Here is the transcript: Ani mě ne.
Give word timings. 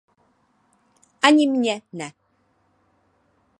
Ani 1.21 1.47
mě 1.47 1.75
ne. 1.93 2.13